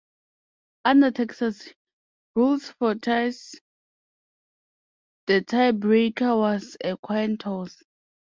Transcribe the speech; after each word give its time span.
Under 0.83 1.11
Texas 1.11 1.69
rules 2.35 2.69
for 2.79 2.95
ties, 2.95 3.53
the 5.27 5.41
tiebreaker 5.43 6.35
was 6.39 6.75
a 6.83 6.97
coin-toss. 6.97 7.83